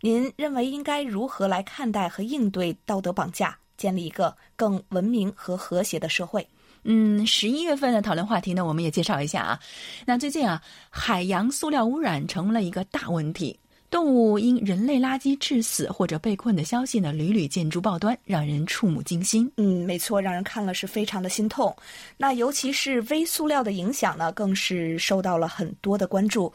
[0.00, 6.46] 您认为应该如何来看待和应对道德绑架，建立一个更文明和和谐的社会？
[6.84, 9.58] 嗯，十一月份的讨论话题呢，我们也介绍一下啊。
[10.06, 13.58] 那最近啊，海洋塑料污染成了一个大问题，
[13.90, 19.50] 动物因人类垃圾致死或者被困的消息呢，屡屡见诸报端，让人触目惊心。
[19.56, 21.74] 嗯，没错，让人看了是非常的心痛。
[22.16, 26.50] 那尤其是微塑料的影响呢，更是受到了很多的关注。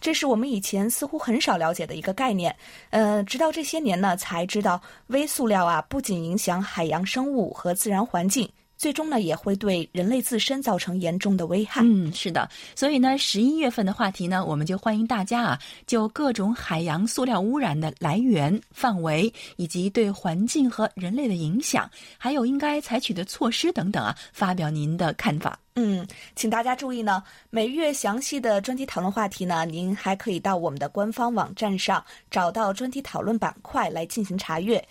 [0.00, 2.54] 这是我们以前似乎很少了解的一个概念，
[2.90, 8.48] 呃，直到这些年呢，才知道微塑料啊，不仅影响海洋生物和自然环境。
[8.78, 11.82] 最终呢，也会对人类自身造成严重的危害。
[11.84, 12.48] 嗯，是的。
[12.76, 25.58] 所以呢，十一月份的话题呢，我们就欢迎大家啊，就各种海洋塑料污染的来源、范围，以及对环境和人类的影响，还有应该采取的措施等等啊，发表您的看法。
[25.74, 34.84] 嗯，请大家注意呢，每月详细的专题讨论话题呢，您还可以到我们的官方网站上找到专题讨论板块来进行查阅。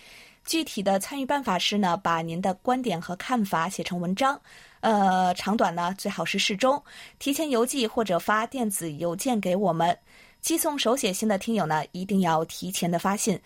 [0.48, 4.40] 具体的参与办法是呢，把您的观点和看法写成文章，
[4.80, 6.82] 呃，长短呢最好是适中，
[7.20, 9.96] 提前邮寄或者发电子邮件给我们。
[10.40, 13.38] 寄送手写信的听友呢，一定要提前的发信，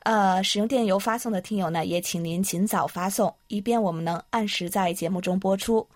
[0.00, 5.86] 呃，使用电邮发送的听友呢，也请您尽早发送，以便我们能按时在节目中播出。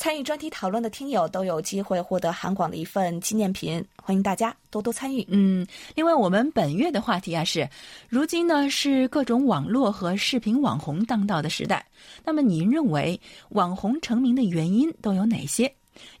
[0.00, 5.22] 参与专题讨论的听友都有机会获得韩广的一份纪念品，欢迎大家多多参与。
[5.28, 7.68] 嗯，另外我们本月的话题啊是，
[8.08, 11.84] 如今呢是各种网络和视频网红当道的时代。
[12.24, 15.70] 那么您认为网红成名的原因都有哪些？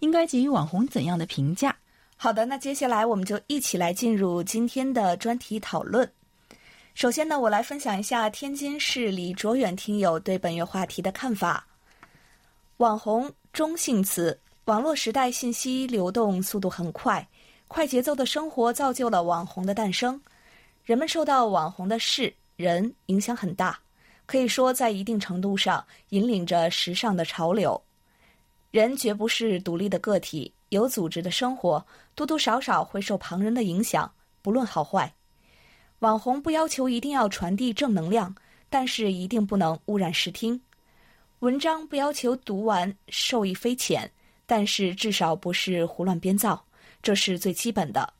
[0.00, 1.74] 应该给予网红怎样的评价？
[2.18, 6.06] 好的，那接下来我们就一起来进入今天的专题讨论。
[6.92, 11.66] 首先呢，我来分享一下天津市李卓远听友对本月话题的看法：
[12.76, 13.32] 网红。
[13.52, 14.38] 中性词。
[14.66, 17.26] 网络时代信息流动速度很快，
[17.66, 20.20] 快节奏的生活造就了网红的诞生。
[20.84, 23.76] 人们受到网红的事人影响很大，
[24.26, 27.80] 可以说在一定程度上引领着时尚的潮流。
[28.70, 31.84] 人绝不是独立的个体，有组织的生活
[32.14, 35.12] 多多少少会受旁人的影响，不论好坏。
[35.98, 38.32] 网红不要求一定要传递正能量，
[38.68, 40.60] 但是一定不能污染视听。
[41.40, 44.10] 文章不要求读完受益匪浅，
[44.44, 46.62] 但是至少不是胡乱编造，
[47.02, 48.12] 这是最基本的。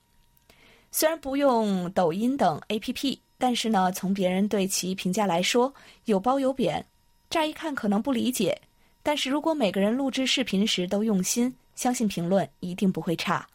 [0.91, 5.75] 虽然不用抖音等 APP，但是呢，从别人对其评价来说，
[6.07, 6.83] 有褒有贬。
[7.29, 8.59] 乍一看可能不理解，
[9.03, 13.47] 但是如果每个人录制视频时都用心，相信评论一定不会差。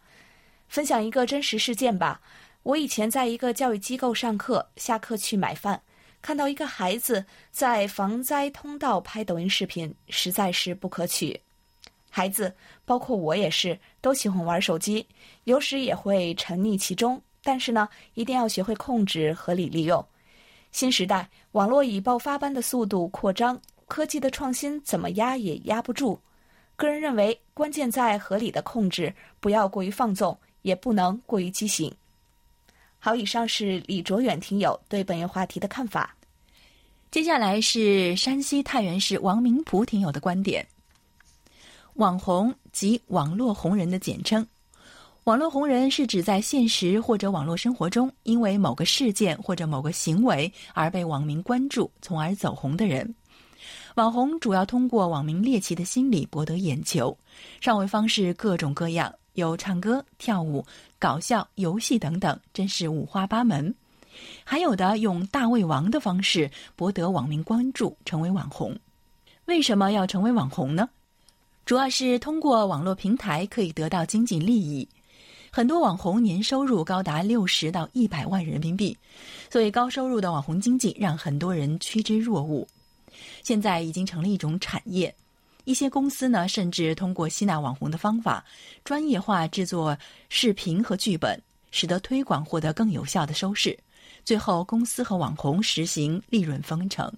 [0.67, 2.21] 分享一个真实事件吧，
[2.61, 5.81] 我以前在一个教育机构上课，下课去买饭。
[6.25, 11.39] 看到一个孩子在防灾通道拍抖音视频，实在是不可取。
[12.09, 12.51] 孩子，
[12.83, 15.05] 包括我也是，都喜欢玩手机，
[15.43, 17.21] 有时也会沉溺其中。
[17.43, 20.03] 但是呢，一定要学会控制，合理利用。
[20.71, 26.19] 新时代，网络以爆发般的速度扩张，科技的创新怎么压也压不住。
[26.75, 31.93] 个人认为，关键在合理的控制，不要过于放纵，也不能过于畸形。
[32.97, 36.14] 好，以上是李卓远听友对本月话题的看法。
[37.11, 40.65] 接下来是山西太原市王明普听友的观点：
[41.93, 44.45] 网红及网络红人的简称。
[45.23, 53.15] 网络红人是指在现实或者网络生活中，因为某个事件或者某个行为而被网民关注，从而走红的人。
[53.95, 57.17] 网红主要通过网民猎奇的心理博得眼球，
[57.61, 59.13] 上位方式各种各样。
[59.33, 60.65] 有唱歌、跳舞、
[60.97, 63.73] 搞笑、游戏等等，真是五花八门。
[64.43, 68.77] 还有的用大胃王的方式博得网民关注，成为网红。
[69.45, 70.89] 为什么要成为网红呢？
[71.65, 74.87] 主要是通过网络平台可以得到经济利益。
[75.51, 78.95] 很多网红年收入高达六十到一百万人民币，
[79.49, 82.67] 所以高收入的网红经济让很多人趋之若鹜。
[83.41, 85.15] 现在已经成了一种产业，
[85.63, 88.43] 一些公司呢甚至通过吸纳网红的方法，
[88.83, 89.97] 专业化制作
[90.27, 91.41] 视频和剧本，
[91.71, 93.79] 使得推广获得更有效的收视。
[94.25, 97.13] 最后，公司和网红实行利润分成。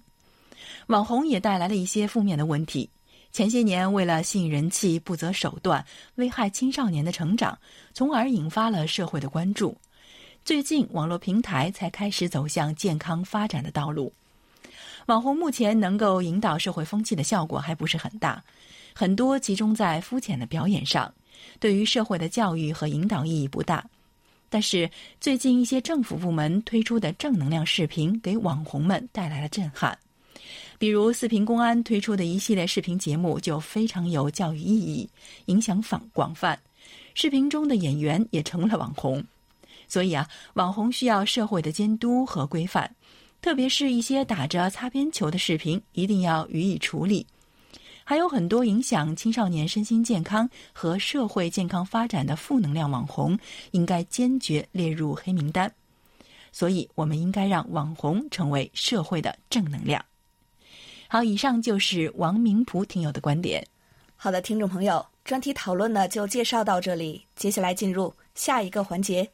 [0.88, 2.88] 网红也带来了一些负面的问题。
[3.32, 5.82] 前些年，为了吸引人气，不择手段，
[6.16, 7.58] 危害青少年的成长，
[7.94, 9.74] 从而引发了社会的关注。
[10.44, 14.12] 最近，网络平台才开始走向健康发展的道路。
[15.06, 18.42] 网红目前能够引导社会风气的效果还不是很大，
[18.94, 21.12] 很多集中在肤浅的表演上，
[21.58, 23.82] 对于社会的教育和引导意义不大。
[24.50, 24.90] 但是，
[25.20, 29.96] 最近一些政府部门推出的正能量视频，给网红们带来了震撼。
[30.78, 35.08] 比如四平公安推出的一系列视频节目就非常有教育意义，
[35.46, 36.58] 影响广广泛。
[37.14, 39.22] 视频中的演员也成了网红，
[39.88, 42.88] 所以啊，网红需要社会的监督和规范，
[43.42, 47.26] 特别是一些打着擦边球的视频，一定要予以处理。
[48.08, 53.38] 还有很多影响青少年身心健康和社会健康发展的负能量网红，
[53.72, 55.70] 应该坚决列入黑名单。
[56.50, 60.02] 所以，我们应该让网红成为社会的正能量。
[61.06, 63.62] 好，以上就是王明普听友的观点。
[64.16, 69.30] 好的，听众朋友，专题讨论呢就介绍到这里，接下来进入下一个环节。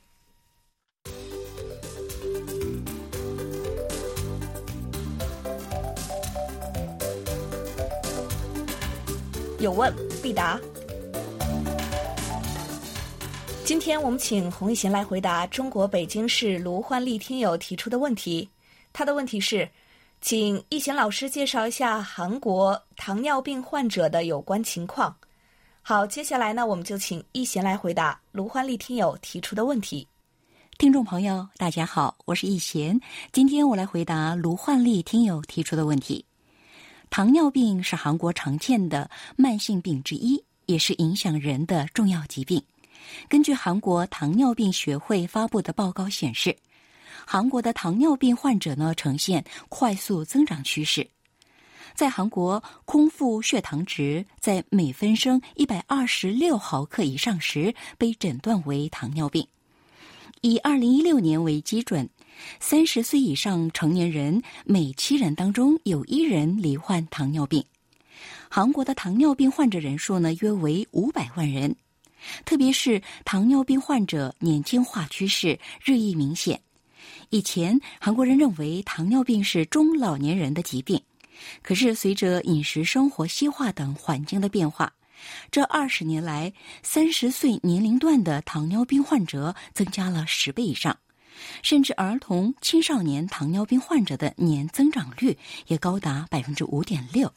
[9.64, 9.90] 有问
[10.22, 10.60] 必答。
[13.64, 18.46] 今天我们请洪一贤来回答中国北京市卢焕丽听友提出的问题。
[18.92, 19.68] 他的问题是。
[20.20, 25.14] 请易贤老师介绍一下韩国糖尿病患者的有关情况。
[25.82, 30.08] 好，接下来呢，我们就请易贤来回答卢焕丽听友提出的问题。
[30.78, 32.98] 听众朋友，大家好，我是易贤，
[33.32, 36.24] 今天我来回答卢焕丽听友提出的问题。
[37.16, 42.60] 糖尿病是韩国常见的慢性病之一，也是影响人的重要疾病。
[43.28, 46.56] 根据韩国糖尿病学会发布的报告显示。
[47.24, 51.08] 韩国的糖尿病患者呢，呈现快速增长趋势。
[51.94, 59.46] 在韩国，空腹血糖值在每分升一百二十六毫克以上时，被诊断为糖尿病。
[60.40, 62.10] 以二零一六年为基准，
[62.60, 67.64] 三十岁以上成年人每七人当中有一人罹患糖尿病。
[68.48, 71.74] 韩国的糖尿病患者人数呢，约为五百万人。
[72.46, 76.60] 特别是糖尿病患者年轻化趋势日益明显。
[77.28, 80.98] 以前，韩国人认为糖尿病是中老年人的疾病，
[81.62, 84.90] 可是随着饮食、生活西化等环境的变化，
[85.50, 90.96] 这二十年来，三十岁年龄段的糖尿病患者增加了十倍以上，
[91.62, 97.32] 甚至儿童、青少年糖尿病患者的年增长率也高达百分之五点六。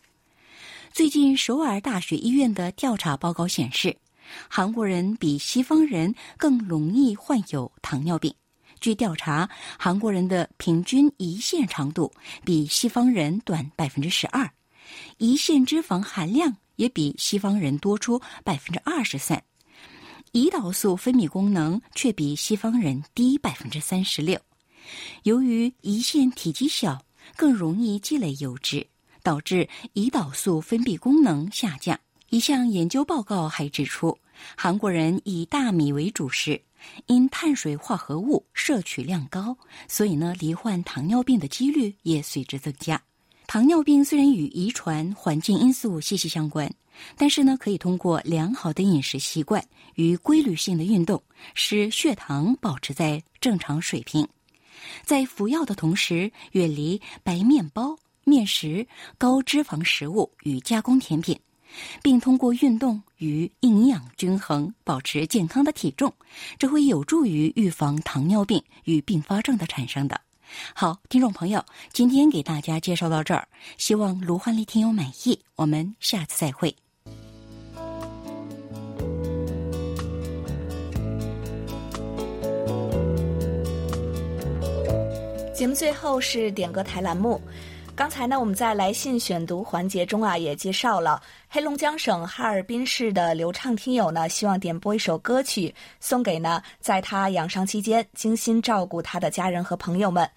[0.92, 3.96] 最近，首尔大学医院的调查报告显示，
[4.50, 8.34] 韩国人比西方人更容易患有糖尿病。
[8.80, 12.12] 据调查，韩国人的平均胰腺长度
[12.44, 14.50] 比西方人短百分之十二，
[15.18, 19.44] 胰腺脂肪含量也比西方人多出百分之二十三，
[20.38, 24.40] 胰岛素分泌功能却比西方人低百分之三十六。
[25.24, 27.04] 由于胰腺体积小，
[27.36, 28.86] 更容易积累油脂，
[29.24, 32.00] 导致胰岛素分泌功能下降。
[32.30, 34.16] 一项研究报告还指出，
[34.56, 36.62] 韩国人以大米为主食。
[37.08, 39.58] 因碳水化合物摄取量高，
[39.88, 43.02] 所以呢，罹患糖尿病的几率也随之增加。
[43.48, 46.72] 糖尿病虽然与遗传、环境因素息息相关，
[47.16, 49.64] 但是呢，可以通过良好的饮食习惯
[49.96, 51.22] 与规律性的运动，
[51.54, 54.28] 使血糖保持在正常水平。
[55.04, 58.88] 在服药的同时，远离白面包、面食、
[59.18, 61.40] 高脂肪食物与加工甜品。
[62.02, 66.12] 并通过运动与营养均衡保持健康的体重，
[66.58, 70.20] 这会有助于预防糖尿病与并发症的产生的。
[70.74, 75.38] 好，听众朋友，今天给大家介绍到这儿，希望卢焕丽听友满意。
[75.56, 76.74] 我们下次再会。
[85.68, 87.42] 节目最后是点歌台栏目。
[87.94, 100.30] 刚才呢，我们在来信选读环节中啊，也介绍了黑龙江省哈尔滨市的刘畅听友呢，希望点播一首歌曲送给呢，在他养伤期间精心照顾他的家人和朋友们。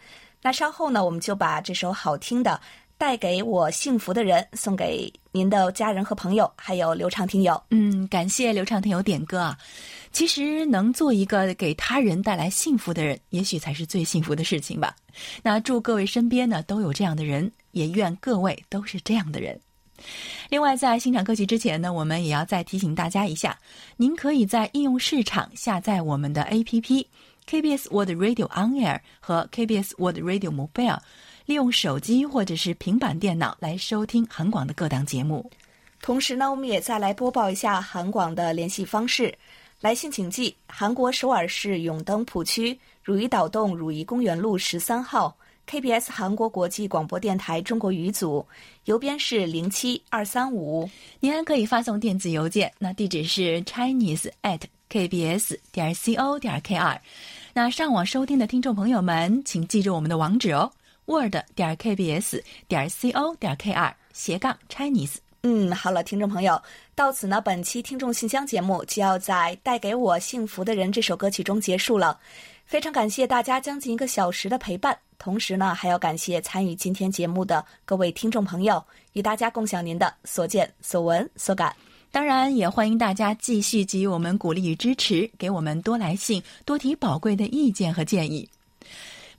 [0.43, 2.51] 那稍后呢，我们就把这首好听的
[2.99, 7.63] 《带给我幸福的人》送给您的家人和朋友，还有刘畅听友。
[7.71, 9.57] 嗯，感谢刘畅听友点歌啊。
[10.13, 14.95] 其实能做一个给他人带来幸福的人，也许才是最幸福的事情吧。
[15.43, 19.59] 那祝各位身边呢都有这样的人，也愿各位都是这样的人。
[20.49, 23.59] 另外，在欣赏歌曲之前呢，我们也要再提醒大家一下：
[23.97, 27.05] 您可以在应用市场下载我们的 APP
[27.47, 30.99] KBS World Radio On Air 和 KBS World Radio Mobile，
[31.45, 35.51] 利用手机或者是平板电脑来收听韩广的各档节目。
[36.01, 39.37] 同时呢，我们也再来播报一下韩广的联系方式。
[39.81, 45.35] 来信请寄韩国首尔市永登浦区汝矣岛洞汝矣公园路十三号
[45.67, 48.45] KBS 韩国国际广播电台中国语组，
[48.85, 50.87] 邮编是零七二三五。
[51.19, 54.61] 您还可以发送电子邮件，那地址是 chinese at
[54.91, 56.99] kbs 点 co 点 kr。
[57.55, 60.71] 那上网收听的听众朋友们，请记住我们的网址哦
[61.07, 65.17] ：word 点 kbs 点 co 点 kr 斜杠 chinese。
[65.43, 66.61] 嗯，好了，听众朋友，
[66.95, 72.19] 到此呢，本期听众信箱节目就要在《带给我幸福的人》这首歌曲中结束了。
[72.67, 78.85] 非常感谢大家将近一个小时的陪伴，同时呢，还要感谢参与今天节目的各位听众朋友，
[79.15, 81.75] 与大家共享您的所见所闻所感。
[82.13, 88.47] 当然，也欢迎大家继续给予我们鼓励与支持，给我们多来信，多提宝贵的意见和建议。